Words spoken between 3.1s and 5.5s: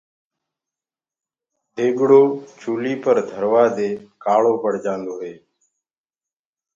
ڌروآ دي ڪآݪو پڙجآندو هي۔